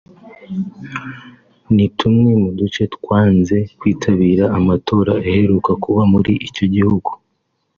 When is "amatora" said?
4.57-5.11